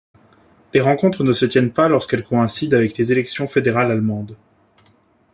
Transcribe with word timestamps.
Les 0.73 0.81
rencontres 0.81 1.23
ne 1.23 1.31
se 1.31 1.45
tiennent 1.45 1.71
pas 1.71 1.87
lorsqu'elles 1.87 2.23
coïncident 2.23 2.75
avec 2.75 2.97
les 2.97 3.11
élections 3.11 3.45
fédérales 3.47 3.91
allemandes. 3.91 4.35